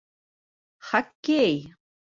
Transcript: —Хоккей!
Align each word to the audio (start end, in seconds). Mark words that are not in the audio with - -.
—Хоккей! 0.87 1.57